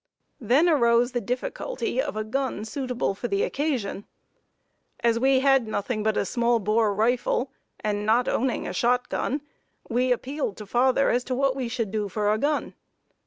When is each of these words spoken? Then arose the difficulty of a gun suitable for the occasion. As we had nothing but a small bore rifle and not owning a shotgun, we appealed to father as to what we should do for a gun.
Then 0.39 0.67
arose 0.67 1.11
the 1.11 1.21
difficulty 1.21 2.01
of 2.01 2.17
a 2.17 2.23
gun 2.23 2.65
suitable 2.65 3.13
for 3.13 3.27
the 3.27 3.43
occasion. 3.43 4.07
As 5.01 5.19
we 5.19 5.41
had 5.41 5.67
nothing 5.67 6.01
but 6.01 6.17
a 6.17 6.25
small 6.25 6.57
bore 6.57 6.91
rifle 6.91 7.51
and 7.81 8.03
not 8.03 8.27
owning 8.27 8.67
a 8.67 8.73
shotgun, 8.73 9.41
we 9.89 10.11
appealed 10.11 10.57
to 10.57 10.65
father 10.65 11.11
as 11.11 11.23
to 11.25 11.35
what 11.35 11.55
we 11.55 11.67
should 11.67 11.91
do 11.91 12.09
for 12.09 12.33
a 12.33 12.39
gun. 12.39 12.73